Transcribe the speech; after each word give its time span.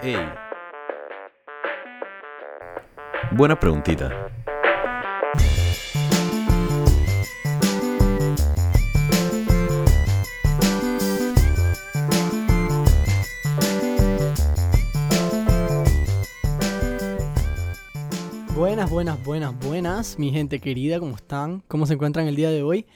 Ey. 0.00 0.16
Buena 3.32 3.58
preguntita. 3.58 4.30
Buenas, 18.54 18.90
buenas, 18.90 19.24
buenas, 19.24 19.58
buenas, 19.58 20.18
mi 20.18 20.30
gente 20.30 20.60
querida, 20.60 21.00
¿cómo 21.00 21.16
están? 21.16 21.64
¿Cómo 21.66 21.86
se 21.86 21.94
encuentran 21.94 22.28
el 22.28 22.36
día 22.36 22.50
de 22.50 22.62
hoy? 22.62 22.86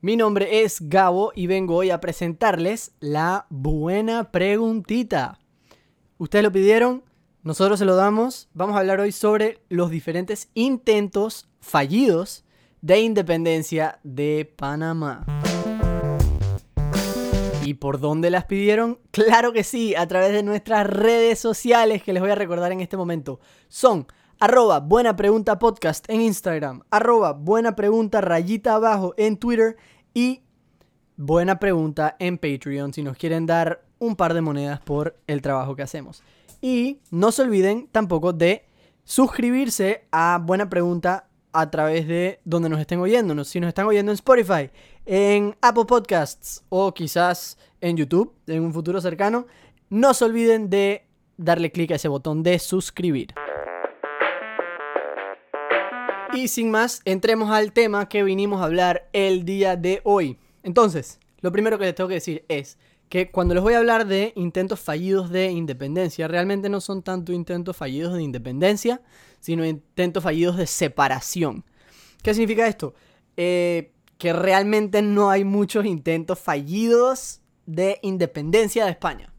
Mi 0.00 0.16
nombre 0.16 0.62
es 0.62 0.80
Gabo 0.80 1.32
y 1.34 1.46
vengo 1.46 1.76
hoy 1.76 1.90
a 1.90 2.00
presentarles 2.00 2.92
la 3.00 3.46
buena 3.50 4.30
preguntita. 4.30 5.38
Ustedes 6.20 6.42
lo 6.42 6.50
pidieron, 6.50 7.04
nosotros 7.44 7.78
se 7.78 7.84
lo 7.84 7.94
damos. 7.94 8.48
Vamos 8.52 8.74
a 8.74 8.80
hablar 8.80 8.98
hoy 8.98 9.12
sobre 9.12 9.62
los 9.68 9.88
diferentes 9.88 10.50
intentos 10.54 11.48
fallidos 11.60 12.44
de 12.80 13.00
independencia 13.02 14.00
de 14.02 14.52
Panamá. 14.56 15.24
¿Y 17.62 17.74
por 17.74 18.00
dónde 18.00 18.30
las 18.30 18.46
pidieron? 18.46 18.98
Claro 19.12 19.52
que 19.52 19.62
sí, 19.62 19.94
a 19.94 20.08
través 20.08 20.32
de 20.32 20.42
nuestras 20.42 20.88
redes 20.88 21.38
sociales 21.38 22.02
que 22.02 22.12
les 22.12 22.20
voy 22.20 22.32
a 22.32 22.34
recordar 22.34 22.72
en 22.72 22.80
este 22.80 22.96
momento. 22.96 23.38
Son 23.68 24.08
arroba 24.40 24.80
buena 24.80 25.14
pregunta 25.14 25.60
podcast 25.60 26.04
en 26.10 26.22
Instagram, 26.22 26.82
arroba 26.90 27.32
buena 27.32 27.76
pregunta 27.76 28.20
rayita 28.20 28.74
abajo 28.74 29.14
en 29.18 29.36
Twitter 29.36 29.76
y 30.14 30.42
buena 31.16 31.60
pregunta 31.60 32.16
en 32.18 32.38
Patreon 32.38 32.92
si 32.92 33.04
nos 33.04 33.16
quieren 33.16 33.46
dar 33.46 33.87
un 33.98 34.16
par 34.16 34.34
de 34.34 34.40
monedas 34.40 34.80
por 34.80 35.16
el 35.26 35.42
trabajo 35.42 35.76
que 35.76 35.82
hacemos. 35.82 36.22
Y 36.60 37.00
no 37.10 37.32
se 37.32 37.42
olviden 37.42 37.88
tampoco 37.90 38.32
de 38.32 38.64
suscribirse 39.04 40.04
a 40.10 40.40
Buena 40.42 40.68
Pregunta 40.68 41.28
a 41.52 41.70
través 41.70 42.06
de 42.06 42.40
donde 42.44 42.68
nos 42.68 42.80
estén 42.80 43.00
oyendo. 43.00 43.44
Si 43.44 43.60
nos 43.60 43.68
están 43.68 43.86
oyendo 43.86 44.12
en 44.12 44.14
Spotify, 44.14 44.70
en 45.06 45.56
Apple 45.60 45.86
Podcasts 45.86 46.62
o 46.68 46.92
quizás 46.92 47.56
en 47.80 47.96
YouTube 47.96 48.34
en 48.46 48.62
un 48.62 48.72
futuro 48.72 49.00
cercano, 49.00 49.46
no 49.88 50.12
se 50.14 50.24
olviden 50.24 50.68
de 50.68 51.06
darle 51.36 51.72
clic 51.72 51.92
a 51.92 51.94
ese 51.94 52.08
botón 52.08 52.42
de 52.42 52.58
suscribir. 52.58 53.34
Y 56.34 56.48
sin 56.48 56.70
más, 56.70 57.00
entremos 57.04 57.50
al 57.50 57.72
tema 57.72 58.08
que 58.08 58.22
vinimos 58.22 58.60
a 58.60 58.64
hablar 58.64 59.08
el 59.12 59.44
día 59.44 59.76
de 59.76 60.02
hoy. 60.04 60.38
Entonces, 60.62 61.18
lo 61.40 61.50
primero 61.52 61.78
que 61.78 61.86
les 61.86 61.94
tengo 61.94 62.08
que 62.08 62.14
decir 62.14 62.44
es 62.48 62.76
que 63.08 63.30
cuando 63.30 63.54
les 63.54 63.62
voy 63.62 63.74
a 63.74 63.78
hablar 63.78 64.06
de 64.06 64.32
intentos 64.36 64.80
fallidos 64.80 65.30
de 65.30 65.50
independencia, 65.50 66.28
realmente 66.28 66.68
no 66.68 66.80
son 66.80 67.02
tanto 67.02 67.32
intentos 67.32 67.76
fallidos 67.76 68.14
de 68.14 68.22
independencia, 68.22 69.00
sino 69.40 69.64
intentos 69.64 70.22
fallidos 70.22 70.56
de 70.56 70.66
separación. 70.66 71.64
¿Qué 72.22 72.34
significa 72.34 72.66
esto? 72.66 72.94
Eh, 73.36 73.92
que 74.18 74.32
realmente 74.32 75.00
no 75.00 75.30
hay 75.30 75.44
muchos 75.44 75.86
intentos 75.86 76.38
fallidos 76.38 77.40
de 77.66 77.98
independencia 78.02 78.84
de 78.84 78.90
España. 78.90 79.32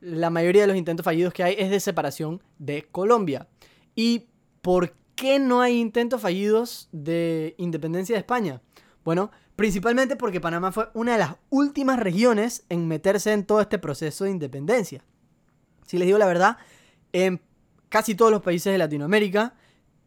La 0.00 0.28
mayoría 0.28 0.62
de 0.62 0.68
los 0.68 0.76
intentos 0.76 1.04
fallidos 1.04 1.32
que 1.32 1.44
hay 1.44 1.54
es 1.58 1.70
de 1.70 1.80
separación 1.80 2.42
de 2.58 2.82
Colombia. 2.90 3.48
¿Y 3.94 4.26
por 4.60 4.94
qué 5.14 5.38
no 5.38 5.60
hay 5.62 5.78
intentos 5.78 6.20
fallidos 6.20 6.88
de 6.92 7.54
independencia 7.58 8.14
de 8.14 8.20
España? 8.20 8.60
Bueno, 9.06 9.30
principalmente 9.54 10.16
porque 10.16 10.40
Panamá 10.40 10.72
fue 10.72 10.88
una 10.92 11.12
de 11.12 11.18
las 11.18 11.36
últimas 11.48 12.00
regiones 12.00 12.64
en 12.68 12.88
meterse 12.88 13.32
en 13.32 13.46
todo 13.46 13.60
este 13.60 13.78
proceso 13.78 14.24
de 14.24 14.32
independencia. 14.32 15.04
Si 15.86 15.96
les 15.96 16.06
digo 16.06 16.18
la 16.18 16.26
verdad, 16.26 16.56
en 17.12 17.40
casi 17.88 18.16
todos 18.16 18.32
los 18.32 18.42
países 18.42 18.72
de 18.72 18.78
Latinoamérica, 18.78 19.54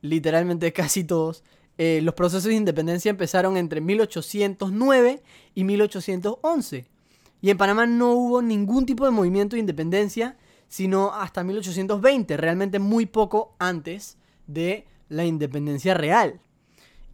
literalmente 0.02 0.74
casi 0.74 1.06
todos, 1.06 1.46
eh, 1.78 2.02
los 2.04 2.14
procesos 2.14 2.50
de 2.50 2.56
independencia 2.56 3.10
empezaron 3.10 3.56
entre 3.56 3.80
1809 3.80 5.24
y 5.56 5.64
1811. 5.64 6.86
Y 7.40 7.52
en 7.52 7.58
Panamá 7.58 7.86
no 7.86 8.12
hubo 8.12 8.42
ningún 8.42 8.86
tipo 8.86 9.06
de 9.06 9.12
movimiento 9.12 9.56
de 9.56 9.62
independencia, 9.62 10.36
sino 10.68 11.14
hasta 11.14 11.46
1820, 11.46 12.36
realmente 12.36 12.80
muy 12.80 13.06
poco 13.06 13.56
antes 13.60 14.18
de 14.46 14.88
la 15.08 15.24
independencia 15.24 15.94
real. 15.94 16.42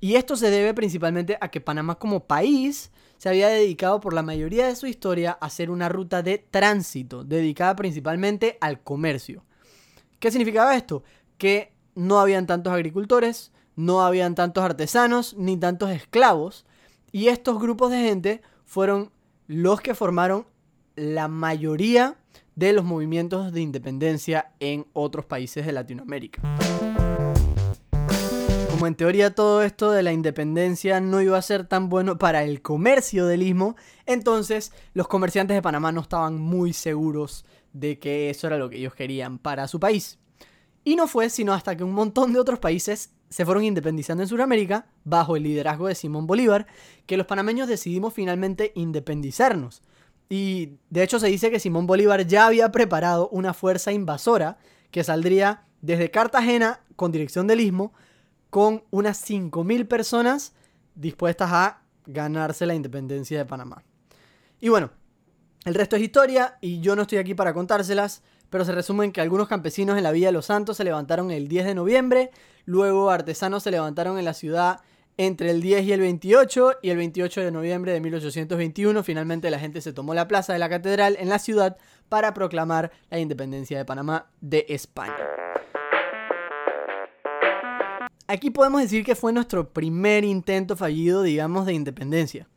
Y 0.05 0.17
esto 0.17 0.35
se 0.35 0.51
debe 0.51 0.75
principalmente 0.75 1.35
a 1.41 1.49
que 1.49 1.61
Panamá 1.61 1.95
como 1.95 2.27
país 2.27 2.91
se 3.17 3.27
había 3.27 3.47
dedicado 3.47 3.99
por 3.99 4.13
la 4.13 4.21
mayoría 4.21 4.67
de 4.67 4.75
su 4.75 4.85
historia 4.85 5.31
a 5.31 5.49
ser 5.49 5.71
una 5.71 5.89
ruta 5.89 6.21
de 6.21 6.38
tránsito, 6.38 7.23
dedicada 7.23 7.75
principalmente 7.75 8.59
al 8.61 8.83
comercio. 8.83 9.45
¿Qué 10.19 10.29
significaba 10.29 10.75
esto? 10.75 11.01
Que 11.39 11.73
no 11.95 12.19
habían 12.19 12.45
tantos 12.45 12.71
agricultores, 12.71 13.51
no 13.75 14.05
habían 14.05 14.35
tantos 14.35 14.63
artesanos, 14.63 15.33
ni 15.39 15.57
tantos 15.57 15.89
esclavos, 15.89 16.67
y 17.11 17.29
estos 17.29 17.59
grupos 17.59 17.89
de 17.89 18.03
gente 18.03 18.41
fueron 18.63 19.09
los 19.47 19.81
que 19.81 19.95
formaron 19.95 20.45
la 20.95 21.27
mayoría 21.27 22.16
de 22.53 22.73
los 22.73 22.85
movimientos 22.85 23.51
de 23.51 23.61
independencia 23.61 24.51
en 24.59 24.85
otros 24.93 25.25
países 25.25 25.66
de 25.66 25.72
Latinoamérica 25.72 26.43
como 28.75 28.88
en 28.88 28.96
teoría 28.96 29.34
todo 29.34 29.63
esto 29.63 29.91
de 29.91 30.03
la 30.03 30.12
independencia 30.12 31.00
no 31.00 31.22
iba 31.22 31.38
a 31.38 31.41
ser 31.41 31.66
tan 31.66 31.88
bueno 31.88 32.18
para 32.18 32.44
el 32.44 32.62
comercio 32.62 33.25
del 33.25 33.41
istmo, 33.41 33.78
entonces 34.06 34.74
los 34.94 35.08
comerciantes 35.08 35.56
de 35.56 35.62
Panamá 35.62 35.94
no 35.94 36.02
estaban 36.02 36.41
muy 36.41 36.74
seguros 36.74 37.46
de 37.72 38.00
que 38.00 38.30
eso 38.30 38.47
era 38.47 38.58
lo 38.58 38.69
que 38.69 38.75
ellos 38.75 38.94
querían 38.94 39.40
para 39.40 39.69
su 39.69 39.80
país. 39.80 40.19
Y 40.84 40.97
no 40.97 41.08
fue 41.08 41.30
sino 41.30 41.53
hasta 41.53 41.78
que 41.78 41.85
un 41.85 41.94
montón 41.94 42.34
de 42.34 42.40
otros 42.40 42.59
países 42.59 43.14
se 43.30 43.46
fueron 43.46 43.64
independizando 43.64 44.24
en 44.24 44.28
Sudamérica, 44.28 44.88
bajo 45.06 45.38
el 45.38 45.44
liderazgo 45.44 45.88
de 45.88 45.96
Simón 45.96 46.28
Bolívar, 46.28 46.68
que 47.06 47.16
los 47.16 47.28
panameños 47.28 47.69
decidimos 47.69 48.14
finalmente 48.14 48.74
independizarnos. 48.75 49.84
Y 50.28 50.80
de 50.90 51.03
hecho 51.03 51.18
se 51.19 51.28
dice 51.28 51.50
que 51.50 51.62
Simón 51.62 51.88
Bolívar 51.88 52.28
ya 52.28 52.46
había 52.46 52.74
preparado 52.74 53.30
una 53.30 53.53
fuerza 53.53 53.94
invasora 53.94 54.58
que 54.91 55.06
saldría 55.06 55.64
desde 55.80 56.12
Cartagena 56.12 56.81
con 56.97 57.14
dirección 57.14 57.47
del 57.47 57.62
istmo 57.62 57.94
con 58.55 58.85
unas 58.89 59.29
5.000 59.29 59.85
personas 59.85 60.53
dispuestas 60.95 61.49
a 61.51 61.81
ganarse 62.05 62.66
la 62.66 62.73
independencia 62.73 63.38
de 63.38 63.43
Panamá. 63.43 63.83
Y 64.61 64.69
bueno, 64.69 64.91
el 65.66 65.75
resto 65.75 65.97
es 65.97 66.03
historia 66.03 66.57
y 66.61 66.79
yo 66.79 66.95
no 66.95 67.01
estoy 67.01 67.17
aquí 67.17 67.35
para 67.35 67.53
contárselas, 67.53 68.23
pero 68.49 68.63
se 68.63 68.71
resume 68.71 69.03
en 69.03 69.11
que 69.11 69.19
algunos 69.19 69.49
campesinos 69.49 69.97
en 69.97 70.03
la 70.03 70.13
Villa 70.13 70.27
de 70.27 70.31
los 70.31 70.45
Santos 70.45 70.77
se 70.77 70.85
levantaron 70.85 71.31
el 71.31 71.49
10 71.49 71.66
de 71.66 71.75
noviembre, 71.75 72.31
luego 72.63 73.09
artesanos 73.09 73.61
se 73.61 73.71
levantaron 73.71 74.17
en 74.17 74.23
la 74.23 74.33
ciudad 74.33 74.79
entre 75.17 75.51
el 75.51 75.61
10 75.61 75.83
y 75.83 75.91
el 75.91 75.99
28 75.99 76.75
y 76.81 76.91
el 76.91 76.97
28 76.97 77.41
de 77.41 77.51
noviembre 77.51 77.91
de 77.91 77.99
1821 77.99 79.03
finalmente 79.03 79.51
la 79.51 79.59
gente 79.59 79.81
se 79.81 79.91
tomó 79.91 80.13
la 80.13 80.29
plaza 80.29 80.53
de 80.53 80.59
la 80.59 80.69
catedral 80.69 81.17
en 81.19 81.27
la 81.27 81.39
ciudad 81.39 81.75
para 82.07 82.33
proclamar 82.33 82.93
la 83.09 83.19
independencia 83.19 83.77
de 83.77 83.83
Panamá 83.83 84.27
de 84.39 84.66
España. 84.69 85.13
Aquí 88.28 88.50
podemos 88.50 88.81
decir 88.81 89.06
que 89.06 89.16
fue 89.16 89.34
nuestro 89.34 89.72
primer 89.72 90.24
intento 90.24 90.75
fallido, 90.75 91.22
digamos, 91.22 91.66
de 91.66 91.74
independencia. 91.74 92.47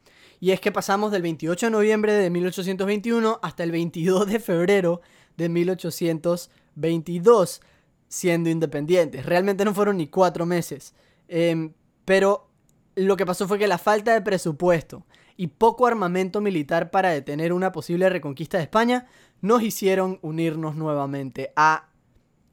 Y 0.40 0.52
es 0.52 0.60
que 0.60 0.72
pasamos 0.72 1.12
del 1.12 1.22
28 1.22 1.66
de 1.66 1.70
noviembre 1.70 2.12
de 2.12 2.30
1821 2.30 3.40
hasta 3.42 3.64
el 3.64 3.72
22 3.72 4.26
de 4.26 4.40
febrero 4.40 5.00
de 5.36 5.48
1822 5.48 7.60
siendo 8.08 8.48
independientes. 8.48 9.26
Realmente 9.26 9.64
no 9.64 9.74
fueron 9.74 9.98
ni 9.98 10.08
cuatro 10.08 10.46
meses. 10.46 10.94
Em, 11.28 11.72
pero 12.04 12.48
lo 12.96 13.16
que 13.16 13.26
pasó 13.26 13.46
fue 13.46 13.58
que 13.58 13.68
la 13.68 13.78
falta 13.78 14.14
de 14.14 14.22
presupuesto 14.22 15.06
y 15.36 15.48
poco 15.48 15.86
armamento 15.86 16.40
militar 16.40 16.90
para 16.90 17.10
detener 17.10 17.52
una 17.52 17.70
posible 17.70 18.08
reconquista 18.08 18.56
de 18.56 18.64
España 18.64 19.06
nos 19.40 19.62
hicieron 19.62 20.18
unirnos 20.22 20.74
nuevamente 20.74 21.52
a 21.54 21.90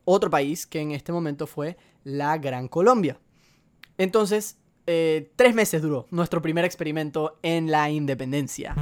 otro 0.06 0.30
país 0.30 0.66
que 0.66 0.80
en 0.80 0.92
este 0.92 1.12
momento 1.12 1.48
fue 1.48 1.78
la 2.04 2.38
Gran 2.38 2.68
Colombia. 2.68 3.20
Entonces, 3.98 4.58
eh, 4.88 5.32
tres 5.36 5.56
meses 5.56 5.82
duró 5.82 6.08
nuestro 6.12 6.42
primer 6.42 6.64
experimento 6.64 7.40
en 7.42 7.72
la 7.72 7.90
independencia. 7.90 8.76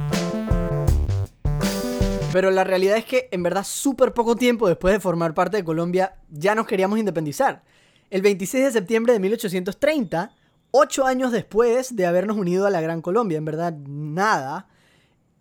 Pero 2.32 2.50
la 2.50 2.64
realidad 2.64 2.96
es 2.96 3.04
que 3.04 3.28
en 3.30 3.42
verdad 3.42 3.64
súper 3.64 4.12
poco 4.12 4.34
tiempo 4.34 4.68
después 4.68 4.92
de 4.92 5.00
formar 5.00 5.34
parte 5.34 5.56
de 5.56 5.64
Colombia 5.64 6.16
ya 6.30 6.54
nos 6.54 6.66
queríamos 6.66 6.98
independizar. 6.98 7.62
El 8.10 8.22
26 8.22 8.64
de 8.64 8.72
septiembre 8.72 9.12
de 9.12 9.20
1830, 9.20 10.34
ocho 10.72 11.06
años 11.06 11.30
después 11.30 11.94
de 11.94 12.06
habernos 12.06 12.36
unido 12.36 12.66
a 12.66 12.70
la 12.70 12.80
Gran 12.80 13.02
Colombia, 13.02 13.38
en 13.38 13.44
verdad 13.44 13.72
nada, 13.86 14.66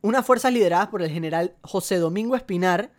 unas 0.01 0.25
fuerzas 0.25 0.53
lideradas 0.53 0.88
por 0.89 1.01
el 1.01 1.09
general 1.09 1.56
José 1.62 1.97
Domingo 1.97 2.36
Espinar, 2.36 2.91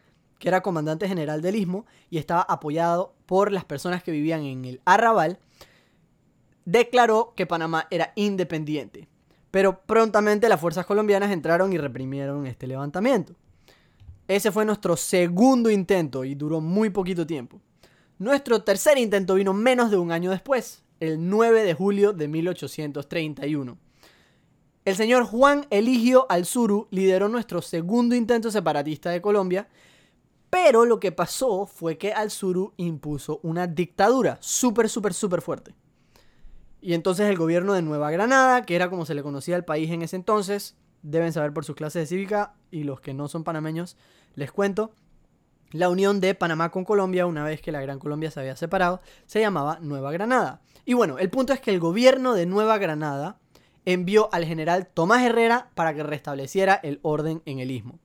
que 0.44 0.50
era 0.50 0.62
comandante 0.62 1.08
general 1.08 1.40
del 1.40 1.56
Istmo 1.56 1.86
y 2.10 2.18
estaba 2.18 2.42
apoyado 2.42 3.14
por 3.24 3.50
las 3.50 3.64
personas 3.64 4.02
que 4.02 4.12
vivían 4.12 4.42
en 4.42 4.66
el 4.66 4.82
Arrabal, 4.84 5.38
declaró 6.66 7.32
que 7.34 7.46
Panamá 7.46 7.86
era 7.90 8.12
independiente. 8.14 9.08
Pero 9.50 9.80
prontamente 9.86 10.50
las 10.50 10.60
fuerzas 10.60 10.84
colombianas 10.84 11.32
entraron 11.32 11.72
y 11.72 11.78
reprimieron 11.78 12.46
este 12.46 12.66
levantamiento. 12.66 13.34
Ese 14.28 14.52
fue 14.52 14.66
nuestro 14.66 14.98
segundo 14.98 15.70
intento 15.70 16.26
y 16.26 16.34
duró 16.34 16.60
muy 16.60 16.90
poquito 16.90 17.26
tiempo. 17.26 17.58
Nuestro 18.18 18.62
tercer 18.62 18.98
intento 18.98 19.36
vino 19.36 19.54
menos 19.54 19.90
de 19.90 19.96
un 19.96 20.12
año 20.12 20.30
después, 20.30 20.82
el 21.00 21.26
9 21.26 21.64
de 21.64 21.72
julio 21.72 22.12
de 22.12 22.28
1831. 22.28 23.78
El 24.84 24.94
señor 24.94 25.24
Juan 25.24 25.66
Eligio 25.70 26.26
Alzuru 26.28 26.86
lideró 26.90 27.30
nuestro 27.30 27.62
segundo 27.62 28.14
intento 28.14 28.50
separatista 28.50 29.08
de 29.08 29.22
Colombia, 29.22 29.68
pero 30.54 30.84
lo 30.84 31.00
que 31.00 31.10
pasó 31.10 31.66
fue 31.66 31.98
que 31.98 32.12
Alzuru 32.12 32.74
impuso 32.76 33.40
una 33.42 33.66
dictadura 33.66 34.38
súper, 34.38 34.88
súper, 34.88 35.12
súper 35.12 35.42
fuerte. 35.42 35.74
Y 36.80 36.94
entonces 36.94 37.28
el 37.28 37.36
gobierno 37.36 37.72
de 37.72 37.82
Nueva 37.82 38.12
Granada, 38.12 38.62
que 38.62 38.76
era 38.76 38.88
como 38.88 39.04
se 39.04 39.16
le 39.16 39.24
conocía 39.24 39.56
al 39.56 39.64
país 39.64 39.90
en 39.90 40.02
ese 40.02 40.14
entonces, 40.14 40.76
deben 41.02 41.32
saber 41.32 41.52
por 41.52 41.64
sus 41.64 41.74
clases 41.74 42.02
de 42.02 42.06
cívica 42.06 42.54
y 42.70 42.84
los 42.84 43.00
que 43.00 43.14
no 43.14 43.26
son 43.26 43.42
panameños, 43.42 43.96
les 44.36 44.52
cuento, 44.52 44.92
la 45.72 45.88
unión 45.88 46.20
de 46.20 46.36
Panamá 46.36 46.70
con 46.70 46.84
Colombia, 46.84 47.26
una 47.26 47.42
vez 47.42 47.60
que 47.60 47.72
la 47.72 47.80
Gran 47.80 47.98
Colombia 47.98 48.30
se 48.30 48.38
había 48.38 48.54
separado, 48.54 49.00
se 49.26 49.40
llamaba 49.40 49.80
Nueva 49.80 50.12
Granada. 50.12 50.60
Y 50.84 50.94
bueno, 50.94 51.18
el 51.18 51.30
punto 51.30 51.52
es 51.52 51.58
que 51.58 51.72
el 51.72 51.80
gobierno 51.80 52.32
de 52.34 52.46
Nueva 52.46 52.78
Granada 52.78 53.40
envió 53.86 54.28
al 54.32 54.44
general 54.44 54.86
Tomás 54.86 55.24
Herrera 55.24 55.72
para 55.74 55.94
que 55.94 56.04
restableciera 56.04 56.76
el 56.76 57.00
orden 57.02 57.42
en 57.44 57.58
el 57.58 57.72
istmo. 57.72 57.98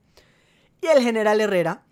Y 0.81 0.87
el 0.87 1.03
general 1.03 1.41
Herrera, 1.41 1.83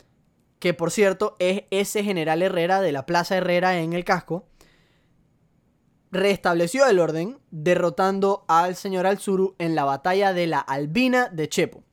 que 0.60 0.74
por 0.74 0.92
cierto 0.92 1.36
es 1.40 1.64
ese 1.72 2.04
general 2.04 2.42
Herrera 2.42 2.82
de 2.82 2.92
la 2.92 3.06
Plaza 3.06 3.38
Herrera 3.38 3.80
en 3.80 3.94
el 3.94 4.04
casco, 4.04 4.48
restableció 6.12 6.88
el 6.88 7.00
orden 7.00 7.38
derrotando 7.52 8.46
al 8.48 8.76
señor 8.76 9.06
Alzuru 9.06 9.56
en 9.60 9.76
la 9.76 9.84
batalla 9.84 10.34
de 10.34 10.48
la 10.48 10.60
Albina 10.60 11.30
de 11.30 11.50
Chepo. 11.50 11.84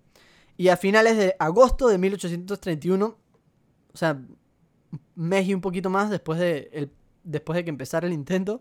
Y 0.57 0.69
a 0.69 0.77
finales 0.77 1.17
de 1.17 1.35
agosto 1.39 1.89
de 1.89 1.99
1831 1.99 3.19
o 3.95 3.97
sea, 3.97 4.21
mes 5.15 5.47
y 5.47 5.55
un 5.55 5.61
poquito 5.61 5.89
más 5.89 6.11
después 6.11 6.39
de, 6.39 6.91
después 7.23 7.57
de 7.57 7.65
que 7.65 7.71
empezara 7.71 8.07
el 8.07 8.13
intento, 8.13 8.61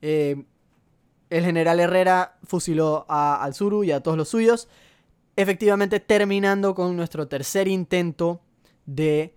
eh, 0.00 0.44
el 1.28 1.44
general 1.44 1.78
Herrera 1.78 2.38
fusiló 2.42 3.04
a, 3.08 3.42
al 3.44 3.54
Suru 3.54 3.84
y 3.84 3.92
a 3.92 4.02
todos 4.02 4.16
los 4.16 4.30
suyos, 4.30 4.68
efectivamente 5.36 6.00
terminando 6.00 6.74
con 6.74 6.96
nuestro 6.96 7.28
tercer 7.28 7.68
intento 7.68 8.40
de 8.86 9.36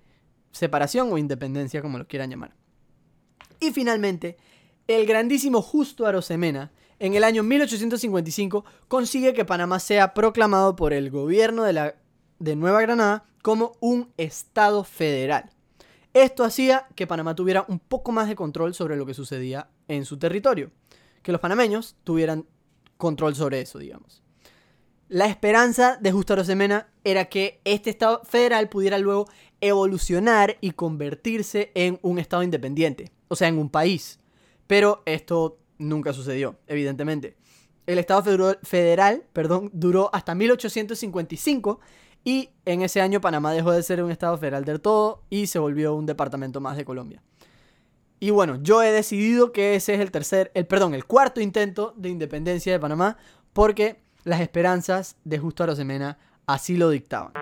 separación 0.53 1.11
o 1.11 1.17
independencia, 1.17 1.81
como 1.81 1.97
lo 1.97 2.07
quieran 2.07 2.29
llamar. 2.29 2.55
Y 3.59 3.71
finalmente, 3.71 4.37
el 4.87 5.05
grandísimo 5.05 5.61
Justo 5.61 6.05
Arosemena, 6.05 6.71
en 6.99 7.15
el 7.15 7.25
año 7.25 7.43
1855, 7.43 8.63
consigue 8.87 9.33
que 9.33 9.43
Panamá 9.43 9.79
sea 9.79 10.13
proclamado 10.13 10.75
por 10.77 10.93
el 10.93 11.09
gobierno 11.11 11.63
de, 11.63 11.73
la, 11.73 11.95
de 12.39 12.55
Nueva 12.55 12.81
Granada 12.81 13.25
como 13.41 13.73
un 13.81 14.13
Estado 14.17 14.83
federal. 14.83 15.49
Esto 16.13 16.43
hacía 16.43 16.87
que 16.95 17.07
Panamá 17.07 17.35
tuviera 17.35 17.65
un 17.67 17.79
poco 17.79 18.11
más 18.11 18.27
de 18.27 18.35
control 18.35 18.73
sobre 18.73 18.95
lo 18.95 19.05
que 19.05 19.15
sucedía 19.15 19.69
en 19.87 20.05
su 20.05 20.17
territorio, 20.17 20.71
que 21.23 21.31
los 21.31 21.41
panameños 21.41 21.95
tuvieran 22.03 22.45
control 22.97 23.35
sobre 23.35 23.61
eso, 23.61 23.79
digamos. 23.79 24.21
La 25.09 25.25
esperanza 25.25 25.97
de 25.99 26.11
Justo 26.11 26.33
Arosemena 26.33 26.87
era 27.03 27.25
que 27.25 27.61
este 27.65 27.89
Estado 27.89 28.21
federal 28.23 28.69
pudiera 28.69 28.97
luego 28.97 29.27
evolucionar 29.63 30.57
y 30.61 30.71
convertirse 30.71 31.71
en 31.73 31.97
un 32.01 32.19
Estado 32.19 32.43
independiente, 32.43 33.11
o 33.29 33.35
sea, 33.35 33.47
en 33.47 33.57
un 33.57 33.69
país. 33.69 34.19
Pero 34.67 35.01
esto 35.05 35.57
nunca 35.77 36.13
sucedió, 36.13 36.57
evidentemente. 36.67 37.37
El 37.85 37.97
Estado 37.97 38.57
federal 38.63 39.23
perdón, 39.33 39.69
duró 39.73 40.09
hasta 40.13 40.35
1855 40.35 41.79
y 42.23 42.49
en 42.65 42.81
ese 42.81 43.01
año 43.01 43.21
Panamá 43.21 43.53
dejó 43.53 43.71
de 43.71 43.83
ser 43.83 44.03
un 44.03 44.11
estado 44.11 44.37
federal 44.37 44.63
del 44.63 44.79
todo 44.79 45.23
y 45.29 45.47
se 45.47 45.59
volvió 45.59 45.93
un 45.93 46.05
departamento 46.05 46.61
más 46.61 46.77
de 46.77 46.85
Colombia. 46.85 47.21
Y 48.19 48.29
bueno, 48.29 48.59
yo 48.61 48.81
he 48.81 48.91
decidido 48.91 49.51
que 49.51 49.75
ese 49.75 49.95
es 49.95 49.99
el 49.99 50.11
tercer, 50.11 50.51
el 50.53 50.65
perdón, 50.65 50.93
el 50.93 51.05
cuarto 51.05 51.41
intento 51.41 51.93
de 51.97 52.09
independencia 52.09 52.71
de 52.71 52.79
Panamá 52.79 53.17
porque 53.51 54.01
las 54.23 54.39
esperanzas 54.39 55.17
de 55.25 55.39
Justo 55.39 55.63
Arosemena 55.63 56.17
así 56.45 56.77
lo 56.77 56.89
dictaban. 56.89 57.33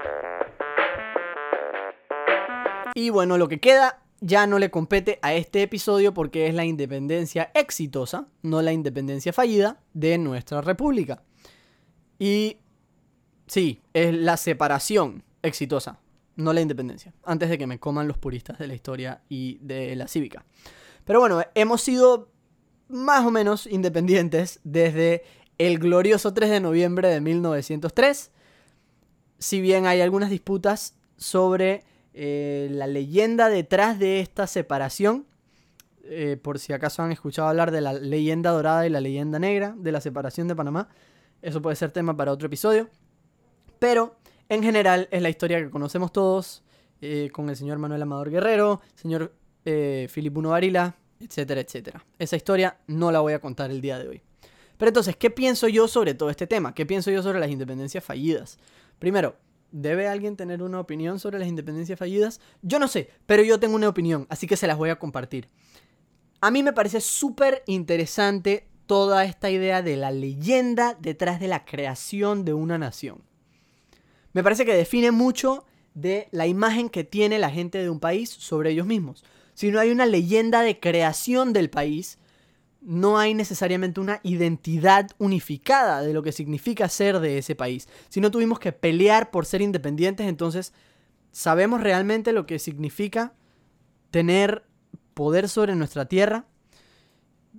Y 2.94 3.10
bueno, 3.10 3.38
lo 3.38 3.48
que 3.48 3.60
queda 3.60 4.04
ya 4.20 4.46
no 4.48 4.60
le 4.60 4.70
compete 4.70 5.20
a 5.22 5.34
este 5.34 5.64
episodio 5.64 6.14
porque 6.14 6.48
es 6.48 6.54
la 6.54 6.66
independencia 6.66 7.52
exitosa, 7.54 8.28
no 8.44 8.62
la 8.62 8.72
independencia 8.72 9.34
fallida 9.34 9.80
de 9.94 10.18
nuestra 10.18 10.62
república. 10.62 11.24
Y 12.20 12.58
Sí, 13.52 13.82
es 13.94 14.14
la 14.14 14.38
separación 14.38 15.26
exitosa, 15.42 16.00
no 16.38 16.54
la 16.54 16.62
independencia. 16.62 17.14
Antes 17.26 17.50
de 17.50 17.58
que 17.58 17.68
me 17.68 17.82
coman 17.82 18.08
los 18.08 18.18
puristas 18.18 18.58
de 18.60 18.66
la 18.66 18.74
historia 18.74 19.24
y 19.28 19.58
de 19.58 19.94
la 19.98 20.08
cívica. 20.08 20.46
Pero 21.04 21.20
bueno, 21.20 21.44
hemos 21.54 21.82
sido 21.82 22.32
más 22.88 23.26
o 23.26 23.30
menos 23.30 23.68
independientes 23.68 24.62
desde 24.64 25.24
el 25.58 25.80
glorioso 25.80 26.34
3 26.34 26.50
de 26.50 26.60
noviembre 26.62 27.10
de 27.10 27.20
1903. 27.20 28.32
Si 29.38 29.60
bien 29.60 29.86
hay 29.86 30.00
algunas 30.00 30.30
disputas 30.30 30.96
sobre 31.18 31.84
eh, 32.14 32.70
la 32.72 32.88
leyenda 32.88 33.50
detrás 33.50 34.00
de 34.00 34.20
esta 34.20 34.48
separación, 34.48 35.26
eh, 36.04 36.38
por 36.42 36.60
si 36.60 36.74
acaso 36.74 37.04
han 37.04 37.12
escuchado 37.12 37.48
hablar 37.48 37.72
de 37.72 37.82
la 37.82 37.94
leyenda 37.94 38.52
dorada 38.52 38.86
y 38.86 38.90
la 38.90 39.02
leyenda 39.02 39.40
negra 39.40 39.76
de 39.78 39.92
la 39.92 40.02
separación 40.02 40.48
de 40.48 40.56
Panamá, 40.56 40.90
eso 41.42 41.62
puede 41.62 41.76
ser 41.76 41.92
tema 41.92 42.16
para 42.16 42.32
otro 42.32 42.48
episodio. 42.48 42.90
Pero 43.80 44.16
en 44.50 44.64
general 44.64 45.08
es 45.12 45.22
la 45.22 45.30
historia 45.30 45.60
que 45.60 45.70
conocemos 45.70 46.12
todos, 46.12 46.64
eh, 47.04 47.32
con 47.32 47.50
el 47.50 47.56
señor 47.56 47.80
Manuel 47.80 48.04
Amador 48.04 48.30
Guerrero, 48.30 48.80
señor 48.94 49.34
eh, 49.66 50.08
Filipuno 50.10 50.50
Varila, 50.50 50.96
etcétera, 51.20 51.62
etcétera. 51.62 52.06
Esa 52.20 52.36
historia 52.36 52.78
no 52.86 53.12
la 53.12 53.22
voy 53.22 53.34
a 53.34 53.40
contar 53.40 53.72
el 53.72 53.82
día 53.82 53.98
de 53.98 54.08
hoy. 54.08 54.22
Pero 54.78 54.90
entonces, 54.90 55.16
¿qué 55.16 55.32
pienso 55.32 55.68
yo 55.68 55.88
sobre 55.88 56.14
todo 56.14 56.30
este 56.30 56.46
tema? 56.46 56.76
¿Qué 56.76 56.86
pienso 56.86 57.10
yo 57.10 57.24
sobre 57.24 57.40
las 57.40 57.50
independencias 57.50 58.04
fallidas? 58.04 58.60
Primero, 59.00 59.36
¿debe 59.72 60.08
alguien 60.08 60.36
tener 60.36 60.62
una 60.62 60.80
opinión 60.80 61.20
sobre 61.20 61.40
las 61.40 61.48
independencias 61.48 61.98
fallidas? 61.98 62.40
Yo 62.62 62.80
no 62.80 62.88
sé, 62.88 63.10
pero 63.26 63.44
yo 63.44 63.60
tengo 63.60 63.76
una 63.76 63.90
opinión, 63.90 64.28
así 64.30 64.48
que 64.48 64.58
se 64.58 64.68
las 64.68 64.78
voy 64.78 64.90
a 64.90 65.00
compartir. 65.00 65.50
A 66.42 66.52
mí 66.52 66.64
me 66.64 66.74
parece 66.74 67.02
súper 67.02 67.64
interesante 67.68 68.68
toda 68.86 69.26
esta 69.26 69.50
idea 69.50 69.82
de 69.82 69.98
la 69.98 70.12
leyenda 70.12 70.98
detrás 71.00 71.40
de 71.40 71.48
la 71.48 71.66
creación 71.66 72.46
de 72.46 72.54
una 72.54 72.78
nación 72.78 73.24
me 74.34 74.44
parece 74.44 74.66
que 74.66 74.74
define 74.74 75.12
mucho 75.12 75.66
de 75.94 76.28
la 76.32 76.48
imagen 76.48 76.90
que 76.90 77.04
tiene 77.04 77.40
la 77.40 77.50
gente 77.50 77.80
de 77.80 77.90
un 77.90 78.00
país 78.00 78.30
sobre 78.30 78.72
ellos 78.72 78.86
mismos. 78.86 79.24
Si 79.54 79.72
no 79.72 79.80
hay 79.80 79.92
una 79.92 80.06
leyenda 80.06 80.62
de 80.62 80.80
creación 80.80 81.52
del 81.54 81.70
país, 81.70 82.18
no 82.82 83.20
hay 83.20 83.34
necesariamente 83.36 84.00
una 84.00 84.20
identidad 84.24 85.12
unificada 85.20 86.02
de 86.02 86.14
lo 86.14 86.24
que 86.24 86.32
significa 86.32 86.90
ser 86.90 87.20
de 87.20 87.38
ese 87.38 87.56
país. 87.56 87.88
Si 88.10 88.20
no 88.20 88.32
tuvimos 88.32 88.60
que 88.60 88.72
pelear 88.72 89.30
por 89.30 89.46
ser 89.46 89.62
independientes, 89.62 90.28
entonces 90.28 90.74
sabemos 91.32 91.82
realmente 91.82 92.34
lo 92.34 92.46
que 92.48 92.60
significa 92.60 93.34
tener 94.10 94.66
poder 95.14 95.48
sobre 95.48 95.76
nuestra 95.76 96.06
tierra. 96.06 96.46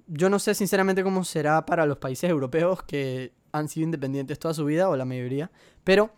Yo 0.08 0.28
no 0.28 0.40
sé 0.40 0.54
sinceramente 0.54 1.04
cómo 1.04 1.24
será 1.24 1.64
para 1.64 1.86
los 1.86 1.98
países 1.98 2.28
europeos 2.28 2.82
que 2.82 3.32
han 3.52 3.68
sido 3.68 3.84
independientes 3.84 4.38
toda 4.38 4.54
su 4.54 4.64
vida, 4.64 4.88
o 4.88 4.96
la 4.96 5.04
mayoría, 5.04 5.50
pero 5.84 6.12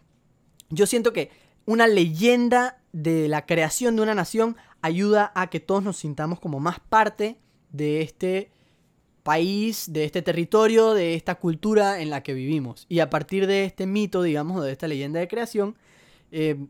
yo 0.70 0.86
siento 0.86 1.12
que 1.12 1.30
una 1.66 1.86
leyenda 1.86 2.80
de 2.92 3.28
la 3.28 3.44
creación 3.44 3.96
de 3.96 4.02
una 4.02 4.14
nación 4.14 4.56
ayuda 4.82 5.32
a 5.34 5.50
que 5.50 5.60
todos 5.60 5.82
nos 5.82 5.96
sintamos 5.96 6.40
como 6.40 6.60
más 6.60 6.80
parte 6.80 7.38
de 7.70 8.02
este 8.02 8.52
país, 9.24 9.92
de 9.92 10.04
este 10.04 10.22
territorio, 10.22 10.94
de 10.94 11.14
esta 11.14 11.34
cultura 11.34 12.00
en 12.00 12.10
la 12.10 12.22
que 12.22 12.32
vivimos. 12.32 12.86
Y 12.88 13.00
a 13.00 13.10
partir 13.10 13.48
de 13.48 13.64
este 13.64 13.86
mito, 13.86 14.22
digamos, 14.22 14.64
de 14.64 14.70
esta 14.70 14.86
leyenda 14.86 15.18
de 15.18 15.26
creación, 15.26 15.76
eh, 16.30 16.66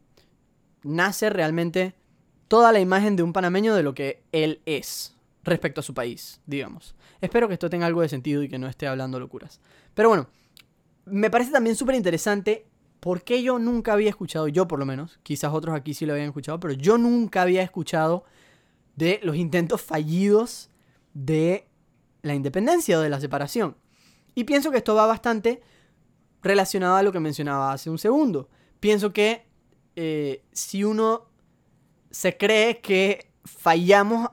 nace 0.82 1.28
realmente 1.28 1.94
toda 2.48 2.72
la 2.72 2.80
imagen 2.80 3.16
de 3.16 3.22
un 3.22 3.34
panameño 3.34 3.74
de 3.74 3.82
lo 3.82 3.94
que 3.94 4.22
él 4.32 4.62
es 4.64 5.14
respecto 5.42 5.80
a 5.80 5.84
su 5.84 5.92
país, 5.92 6.40
digamos. 6.46 6.94
Espero 7.20 7.48
que 7.48 7.54
esto 7.54 7.68
tenga 7.68 7.84
algo 7.84 8.00
de 8.00 8.08
sentido 8.08 8.42
y 8.42 8.48
que 8.48 8.58
no 8.58 8.68
esté 8.68 8.86
hablando 8.86 9.20
locuras. 9.20 9.60
Pero 9.92 10.08
bueno, 10.08 10.28
me 11.04 11.30
parece 11.30 11.52
también 11.52 11.76
súper 11.76 11.96
interesante 11.96 12.66
¿Por 13.04 13.22
qué 13.22 13.42
yo 13.42 13.58
nunca 13.58 13.92
había 13.92 14.08
escuchado, 14.08 14.48
yo 14.48 14.66
por 14.66 14.78
lo 14.78 14.86
menos, 14.86 15.20
quizás 15.22 15.52
otros 15.52 15.76
aquí 15.76 15.92
sí 15.92 16.06
lo 16.06 16.14
habían 16.14 16.28
escuchado, 16.28 16.58
pero 16.58 16.72
yo 16.72 16.96
nunca 16.96 17.42
había 17.42 17.62
escuchado 17.62 18.24
de 18.96 19.20
los 19.22 19.36
intentos 19.36 19.82
fallidos 19.82 20.70
de 21.12 21.66
la 22.24 22.34
independencia 22.34 22.98
o 22.98 23.02
de 23.02 23.10
la 23.10 23.20
separación? 23.20 23.76
Y 24.34 24.44
pienso 24.44 24.70
que 24.70 24.78
esto 24.78 24.94
va 24.94 25.06
bastante 25.06 25.62
relacionado 26.42 26.96
a 26.96 27.02
lo 27.02 27.12
que 27.12 27.20
mencionaba 27.20 27.72
hace 27.72 27.90
un 27.90 27.98
segundo. 27.98 28.48
Pienso 28.80 29.12
que 29.12 29.46
eh, 29.96 30.44
si 30.52 30.84
uno 30.84 31.28
se 32.10 32.36
cree 32.36 32.80
que 32.80 33.32
fallamos 33.44 34.28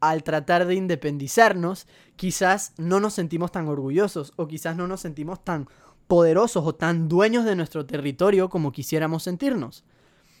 al 0.00 0.22
tratar 0.22 0.66
de 0.66 0.74
independizarnos, 0.74 1.86
quizás 2.16 2.72
no 2.76 3.00
nos 3.00 3.14
sentimos 3.14 3.52
tan 3.52 3.68
orgullosos 3.68 4.32
o 4.36 4.46
quizás 4.46 4.76
no 4.76 4.86
nos 4.86 5.00
sentimos 5.00 5.44
tan 5.44 5.68
poderosos 6.06 6.64
o 6.66 6.74
tan 6.74 7.08
dueños 7.08 7.44
de 7.44 7.56
nuestro 7.56 7.86
territorio 7.86 8.48
como 8.48 8.72
quisiéramos 8.72 9.22
sentirnos. 9.22 9.84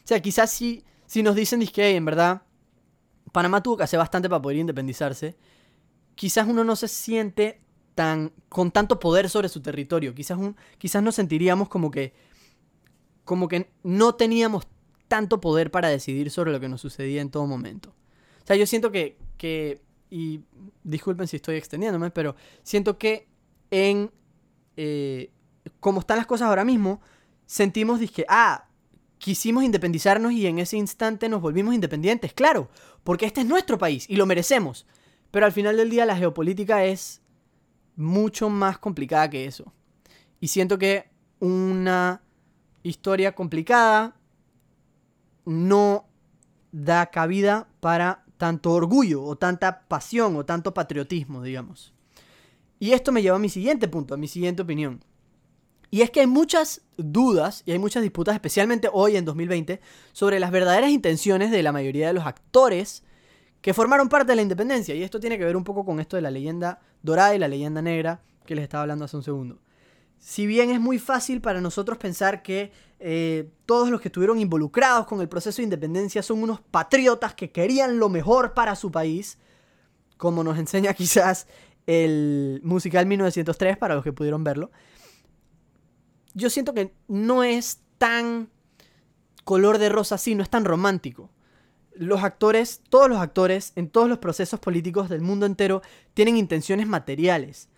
O 0.04 0.06
sea, 0.06 0.20
quizás 0.20 0.50
si, 0.50 0.84
si 1.06 1.22
nos 1.22 1.36
dicen 1.36 1.64
que 1.66 1.94
en 1.94 2.04
verdad 2.04 2.42
Panamá 3.32 3.62
tuvo 3.62 3.76
que 3.76 3.84
hacer 3.84 3.98
bastante 3.98 4.28
para 4.28 4.42
poder 4.42 4.58
independizarse, 4.58 5.36
quizás 6.14 6.46
uno 6.46 6.64
no 6.64 6.76
se 6.76 6.88
siente 6.88 7.60
tan 7.94 8.32
con 8.48 8.70
tanto 8.70 8.98
poder 8.98 9.28
sobre 9.28 9.48
su 9.48 9.60
territorio. 9.60 10.14
Quizás, 10.14 10.38
un, 10.38 10.56
quizás 10.78 11.02
nos 11.02 11.14
sentiríamos 11.14 11.68
como 11.68 11.90
que 11.90 12.12
como 13.24 13.46
que 13.46 13.70
no 13.84 14.14
teníamos 14.14 14.66
tanto 15.06 15.40
poder 15.40 15.70
para 15.70 15.88
decidir 15.88 16.30
sobre 16.30 16.50
lo 16.50 16.58
que 16.58 16.68
nos 16.68 16.80
sucedía 16.80 17.20
en 17.20 17.30
todo 17.30 17.46
momento. 17.46 17.90
O 18.42 18.46
sea, 18.46 18.56
yo 18.56 18.66
siento 18.66 18.90
que, 18.90 19.16
que 19.36 19.80
y 20.10 20.40
disculpen 20.82 21.28
si 21.28 21.36
estoy 21.36 21.56
extendiéndome, 21.56 22.10
pero 22.10 22.34
siento 22.62 22.98
que 22.98 23.28
en 23.70 24.10
eh, 24.76 25.30
como 25.80 26.00
están 26.00 26.16
las 26.16 26.26
cosas 26.26 26.48
ahora 26.48 26.64
mismo, 26.64 27.00
sentimos 27.46 28.00
que, 28.10 28.24
ah, 28.28 28.68
quisimos 29.18 29.62
independizarnos 29.62 30.32
y 30.32 30.46
en 30.46 30.58
ese 30.58 30.76
instante 30.76 31.28
nos 31.28 31.40
volvimos 31.40 31.74
independientes, 31.74 32.32
claro, 32.32 32.68
porque 33.04 33.26
este 33.26 33.42
es 33.42 33.46
nuestro 33.46 33.78
país 33.78 34.06
y 34.08 34.16
lo 34.16 34.26
merecemos. 34.26 34.86
Pero 35.32 35.46
al 35.46 35.52
final 35.52 35.76
del 35.76 35.90
día 35.90 36.06
la 36.06 36.16
geopolítica 36.16 36.84
es 36.84 37.20
mucho 37.96 38.48
más 38.48 38.78
complicada 38.78 39.28
que 39.28 39.46
eso. 39.46 39.72
Y 40.38 40.48
siento 40.48 40.78
que 40.78 41.10
una 41.40 42.22
historia 42.84 43.34
complicada 43.34 44.14
no 45.44 46.06
da 46.70 47.06
cabida 47.06 47.66
para 47.80 48.24
tanto 48.36 48.72
orgullo 48.72 49.22
o 49.24 49.36
tanta 49.36 49.88
pasión 49.88 50.36
o 50.36 50.44
tanto 50.44 50.74
patriotismo, 50.74 51.42
digamos. 51.42 51.92
Y 52.78 52.92
esto 52.92 53.10
me 53.10 53.22
lleva 53.22 53.36
a 53.36 53.40
mi 53.40 53.48
siguiente 53.48 53.88
punto, 53.88 54.14
a 54.14 54.16
mi 54.18 54.28
siguiente 54.28 54.62
opinión. 54.62 55.02
Y 55.90 56.02
es 56.02 56.10
que 56.10 56.20
hay 56.20 56.26
muchas 56.26 56.82
dudas 56.96 57.62
y 57.66 57.72
hay 57.72 57.78
muchas 57.78 58.02
disputas, 58.02 58.34
especialmente 58.34 58.88
hoy 58.92 59.16
en 59.16 59.24
2020, 59.24 59.80
sobre 60.12 60.40
las 60.40 60.50
verdaderas 60.50 60.90
intenciones 60.90 61.50
de 61.50 61.62
la 61.62 61.72
mayoría 61.72 62.08
de 62.08 62.14
los 62.14 62.26
actores 62.26 63.04
que 63.62 63.72
formaron 63.72 64.08
parte 64.08 64.32
de 64.32 64.36
la 64.36 64.42
independencia. 64.42 64.94
Y 64.94 65.02
esto 65.02 65.20
tiene 65.20 65.38
que 65.38 65.44
ver 65.44 65.56
un 65.56 65.64
poco 65.64 65.84
con 65.84 66.00
esto 66.00 66.16
de 66.16 66.22
la 66.22 66.30
leyenda 66.30 66.80
dorada 67.02 67.34
y 67.34 67.38
la 67.38 67.48
leyenda 67.48 67.80
negra 67.80 68.20
que 68.44 68.54
les 68.54 68.64
estaba 68.64 68.82
hablando 68.82 69.06
hace 69.06 69.16
un 69.16 69.22
segundo. 69.22 69.58
Si 70.18 70.46
bien 70.46 70.70
es 70.70 70.80
muy 70.80 70.98
fácil 70.98 71.40
para 71.40 71.60
nosotros 71.60 71.96
pensar 71.96 72.42
que 72.42 72.72
eh, 72.98 73.50
todos 73.64 73.88
los 73.90 74.00
que 74.00 74.08
estuvieron 74.08 74.38
involucrados 74.38 75.06
con 75.06 75.20
el 75.20 75.28
proceso 75.28 75.58
de 75.58 75.64
independencia 75.64 76.22
son 76.22 76.42
unos 76.42 76.60
patriotas 76.60 77.34
que 77.34 77.50
querían 77.50 77.98
lo 77.98 78.08
mejor 78.08 78.52
para 78.52 78.76
su 78.76 78.92
país, 78.92 79.38
como 80.16 80.44
nos 80.44 80.58
enseña 80.58 80.92
quizás 80.94 81.46
el 81.86 82.60
musical 82.62 83.06
1903 83.06 83.76
para 83.76 83.94
los 83.94 84.04
que 84.04 84.12
pudieron 84.12 84.44
verlo, 84.44 84.70
yo 86.34 86.50
siento 86.50 86.74
que 86.74 86.94
no 87.08 87.42
es 87.42 87.80
tan 87.98 88.48
color 89.44 89.78
de 89.78 89.88
rosa 89.88 90.14
así, 90.14 90.34
no 90.34 90.42
es 90.42 90.50
tan 90.50 90.64
romántico. 90.64 91.30
Los 91.94 92.22
actores, 92.22 92.80
todos 92.88 93.08
los 93.08 93.18
actores, 93.18 93.72
en 93.76 93.88
todos 93.88 94.08
los 94.08 94.18
procesos 94.18 94.60
políticos 94.60 95.08
del 95.08 95.20
mundo 95.20 95.46
entero, 95.46 95.82
tienen 96.14 96.36
intenciones 96.36 96.86
materiales. 96.86 97.68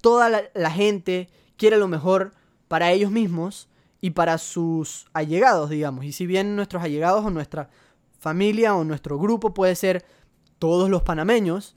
Toda 0.00 0.50
la, 0.54 0.70
gente 0.70 1.28
quiere 1.56 1.78
lo 1.78 1.88
mejor 1.88 2.32
para 2.68 2.92
ellos 2.92 3.10
mismos 3.10 3.68
y 4.00 4.10
para 4.10 4.38
sus 4.38 5.06
allegados, 5.12 5.70
digamos. 5.70 6.04
Y 6.04 6.12
si 6.12 6.26
bien 6.26 6.54
nuestros 6.54 6.82
allegados 6.82 7.24
o 7.24 7.30
nuestra 7.30 7.70
familia 8.18 8.74
o 8.76 8.84
nuestro 8.84 9.18
grupo 9.18 9.54
puede 9.54 9.74
ser 9.74 10.04
todos 10.58 10.88
los 10.90 11.02
panameños, 11.02 11.76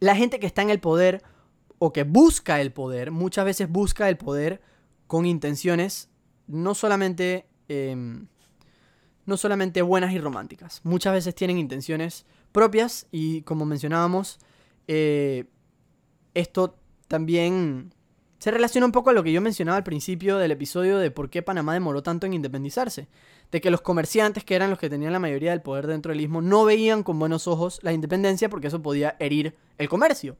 la 0.00 0.16
gente 0.16 0.40
que 0.40 0.46
está 0.46 0.62
en 0.62 0.70
el 0.70 0.80
poder 0.80 1.22
o 1.78 1.92
que 1.92 2.04
busca 2.04 2.60
el 2.60 2.72
poder, 2.72 3.10
muchas 3.10 3.44
veces 3.44 3.68
busca 3.68 4.08
el 4.08 4.16
poder 4.16 4.62
con 5.06 5.26
intenciones 5.26 6.08
no 6.46 6.74
solamente, 6.74 7.46
em, 7.68 8.28
no 9.26 9.36
solamente 9.36 9.82
buenas 9.82 10.12
y 10.12 10.18
románticas. 10.18 10.80
Muchas 10.84 11.12
veces 11.12 11.34
tienen 11.34 11.58
intenciones 11.58 12.24
propias 12.52 13.06
y 13.10 13.42
como 13.42 13.66
mencionábamos, 13.66 14.38
eh, 14.88 15.44
esto 16.34 16.76
también 17.08 17.92
se 18.38 18.50
relaciona 18.50 18.86
un 18.86 18.92
poco 18.92 19.10
a 19.10 19.12
lo 19.12 19.22
que 19.22 19.32
yo 19.32 19.40
mencionaba 19.40 19.78
al 19.78 19.84
principio 19.84 20.38
del 20.38 20.52
episodio 20.52 20.98
de 20.98 21.10
por 21.10 21.30
qué 21.30 21.42
Panamá 21.42 21.74
demoró 21.74 22.02
tanto 22.02 22.26
en 22.26 22.34
independizarse. 22.34 23.08
De 23.50 23.60
que 23.60 23.70
los 23.70 23.80
comerciantes, 23.80 24.44
que 24.44 24.54
eran 24.54 24.70
los 24.70 24.78
que 24.78 24.90
tenían 24.90 25.12
la 25.12 25.18
mayoría 25.18 25.50
del 25.50 25.62
poder 25.62 25.86
dentro 25.86 26.12
del 26.12 26.20
istmo, 26.20 26.42
no 26.42 26.64
veían 26.64 27.02
con 27.02 27.18
buenos 27.18 27.46
ojos 27.46 27.78
la 27.82 27.92
independencia 27.92 28.48
porque 28.48 28.66
eso 28.66 28.82
podía 28.82 29.16
herir 29.18 29.56
el 29.78 29.88
comercio. 29.88 30.36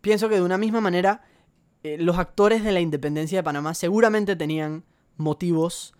Pienso 0.00 0.28
que 0.28 0.34
de 0.34 0.42
una 0.42 0.58
misma 0.58 0.80
manera 0.80 1.22
eh, 1.82 1.96
los 1.98 2.18
actores 2.18 2.62
de 2.64 2.72
la 2.72 2.80
independencia 2.80 3.38
de 3.38 3.42
Panamá 3.42 3.74
seguramente 3.74 4.36
tenían 4.36 4.84
motivos 5.16 5.94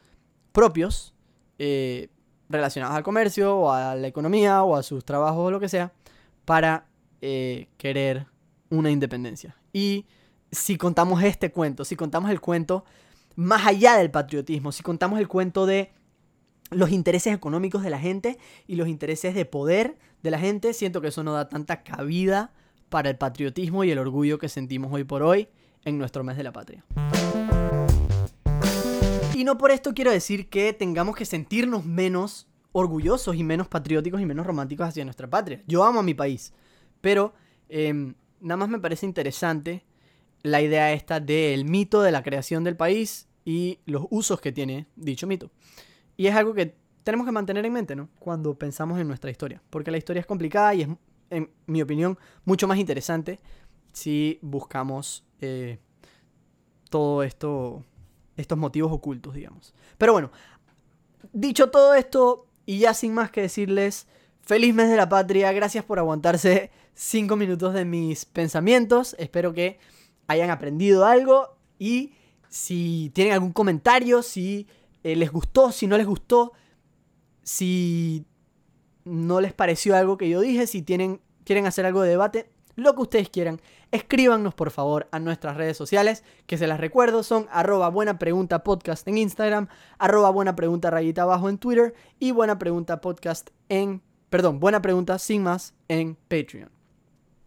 propios 0.52 1.13
eh, 1.58 2.08
relacionados 2.48 2.96
al 2.96 3.02
comercio 3.02 3.56
o 3.56 3.70
a 3.70 3.94
la 3.94 4.06
economía 4.06 4.62
o 4.62 4.76
a 4.76 4.82
sus 4.82 5.04
trabajos 5.04 5.46
o 5.46 5.50
lo 5.50 5.60
que 5.60 5.68
sea 5.68 5.92
para 6.44 6.86
eh, 7.20 7.68
querer 7.76 8.26
una 8.70 8.90
independencia. 8.90 9.56
Y 9.72 10.06
si 10.50 10.76
contamos 10.76 11.22
este 11.22 11.50
cuento, 11.50 11.84
si 11.84 11.96
contamos 11.96 12.30
el 12.30 12.40
cuento 12.40 12.84
más 13.36 13.66
allá 13.66 13.96
del 13.96 14.10
patriotismo, 14.10 14.72
si 14.72 14.82
contamos 14.82 15.18
el 15.18 15.28
cuento 15.28 15.66
de 15.66 15.92
los 16.70 16.90
intereses 16.90 17.34
económicos 17.34 17.82
de 17.82 17.90
la 17.90 17.98
gente 17.98 18.38
y 18.66 18.76
los 18.76 18.88
intereses 18.88 19.34
de 19.34 19.44
poder 19.44 19.96
de 20.22 20.30
la 20.30 20.38
gente, 20.38 20.72
siento 20.72 21.00
que 21.00 21.08
eso 21.08 21.22
no 21.22 21.32
da 21.32 21.48
tanta 21.48 21.82
cabida 21.82 22.52
para 22.88 23.10
el 23.10 23.16
patriotismo 23.16 23.84
y 23.84 23.90
el 23.90 23.98
orgullo 23.98 24.38
que 24.38 24.48
sentimos 24.48 24.92
hoy 24.92 25.04
por 25.04 25.22
hoy 25.22 25.48
en 25.84 25.98
nuestro 25.98 26.24
mes 26.24 26.36
de 26.36 26.44
la 26.44 26.52
patria. 26.52 26.84
Y 29.34 29.42
no 29.42 29.58
por 29.58 29.72
esto 29.72 29.94
quiero 29.94 30.12
decir 30.12 30.48
que 30.48 30.72
tengamos 30.72 31.16
que 31.16 31.24
sentirnos 31.24 31.84
menos 31.84 32.46
orgullosos 32.70 33.34
y 33.34 33.42
menos 33.42 33.66
patrióticos 33.66 34.20
y 34.20 34.26
menos 34.26 34.46
románticos 34.46 34.88
hacia 34.88 35.04
nuestra 35.04 35.28
patria. 35.28 35.62
Yo 35.66 35.82
amo 35.84 36.00
a 36.00 36.02
mi 36.04 36.14
país, 36.14 36.52
pero 37.00 37.34
em, 37.68 38.14
nada 38.40 38.56
más 38.56 38.68
me 38.68 38.78
parece 38.78 39.06
interesante 39.06 39.84
la 40.42 40.62
idea 40.62 40.92
esta 40.92 41.18
del 41.18 41.64
mito 41.64 42.00
de 42.02 42.12
la 42.12 42.22
creación 42.22 42.62
del 42.62 42.76
país 42.76 43.28
y 43.44 43.80
los 43.86 44.06
usos 44.10 44.40
que 44.40 44.52
tiene 44.52 44.86
dicho 44.94 45.26
mito. 45.26 45.50
Y 46.16 46.28
es 46.28 46.36
algo 46.36 46.54
que 46.54 46.76
tenemos 47.02 47.26
que 47.26 47.32
mantener 47.32 47.66
en 47.66 47.72
mente, 47.72 47.96
¿no? 47.96 48.08
Cuando 48.20 48.56
pensamos 48.56 49.00
en 49.00 49.08
nuestra 49.08 49.30
historia, 49.30 49.62
porque 49.70 49.90
la 49.90 49.98
historia 49.98 50.20
es 50.20 50.26
complicada 50.26 50.74
y 50.74 50.82
es, 50.82 50.88
en 51.30 51.50
mi 51.66 51.82
opinión, 51.82 52.18
mucho 52.44 52.68
más 52.68 52.78
interesante 52.78 53.40
si 53.92 54.38
buscamos 54.42 55.24
eh, 55.40 55.78
todo 56.88 57.22
esto, 57.22 57.84
estos 58.36 58.58
motivos 58.58 58.92
ocultos, 58.92 59.34
digamos. 59.34 59.74
Pero 59.98 60.12
bueno, 60.12 60.30
dicho 61.32 61.70
todo 61.70 61.94
esto, 61.94 62.46
y 62.66 62.78
ya 62.78 62.94
sin 62.94 63.14
más 63.14 63.30
que 63.30 63.42
decirles, 63.42 64.06
feliz 64.42 64.74
mes 64.74 64.88
de 64.88 64.96
la 64.96 65.08
patria, 65.08 65.52
gracias 65.52 65.84
por 65.84 65.98
aguantarse 65.98 66.70
cinco 66.94 67.36
minutos 67.36 67.74
de 67.74 67.84
mis 67.84 68.24
pensamientos, 68.24 69.16
espero 69.18 69.52
que 69.52 69.78
hayan 70.26 70.50
aprendido 70.50 71.04
algo 71.04 71.56
y 71.78 72.14
si 72.48 73.10
tienen 73.14 73.34
algún 73.34 73.52
comentario, 73.52 74.22
si 74.22 74.68
eh, 75.02 75.16
les 75.16 75.30
gustó, 75.30 75.72
si 75.72 75.86
no 75.86 75.96
les 75.96 76.06
gustó, 76.06 76.52
si 77.42 78.24
no 79.04 79.40
les 79.40 79.52
pareció 79.52 79.96
algo 79.96 80.16
que 80.16 80.28
yo 80.28 80.40
dije, 80.40 80.66
si 80.66 80.82
tienen, 80.82 81.20
quieren 81.44 81.66
hacer 81.66 81.84
algo 81.84 82.02
de 82.02 82.10
debate, 82.10 82.50
lo 82.76 82.94
que 82.94 83.02
ustedes 83.02 83.30
quieran, 83.30 83.60
escríbanos 83.90 84.54
por 84.54 84.70
favor 84.70 85.08
a 85.12 85.18
nuestras 85.18 85.56
redes 85.56 85.76
sociales, 85.76 86.24
que 86.46 86.58
se 86.58 86.66
las 86.66 86.80
recuerdo, 86.80 87.22
son 87.22 87.46
arroba 87.50 87.88
buena 87.88 88.18
pregunta 88.18 88.64
podcast 88.64 89.06
en 89.08 89.18
Instagram, 89.18 89.68
arroba 89.98 90.30
buena 90.30 90.56
pregunta 90.56 90.90
rayita 90.90 91.22
abajo 91.22 91.48
en 91.48 91.58
Twitter 91.58 91.94
y 92.18 92.32
buena 92.32 92.58
pregunta 92.58 93.00
podcast 93.00 93.50
en, 93.68 94.02
perdón, 94.30 94.60
buena 94.60 94.82
pregunta 94.82 95.18
sin 95.18 95.42
más 95.42 95.74
en 95.88 96.16
Patreon. 96.28 96.70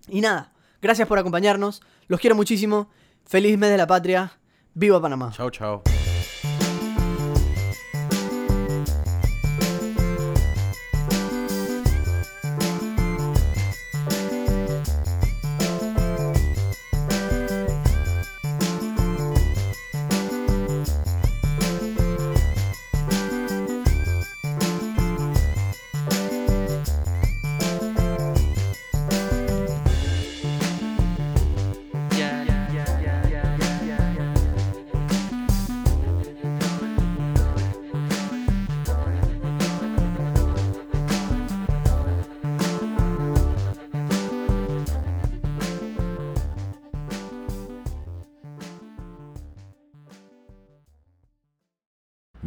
Y 0.08 0.22
nada, 0.22 0.54
gracias 0.82 1.08
por 1.08 1.20
acompañarnos, 1.20 1.82
los 2.08 2.20
quiero 2.20 2.36
muchísimo, 2.36 2.90
feliz 3.26 3.58
mes 3.58 3.70
de 3.70 3.78
la 3.78 3.88
patria, 3.88 4.32
viva 4.74 5.02
Panamá. 5.02 5.32
Chao, 5.34 5.50
chao. 5.50 5.97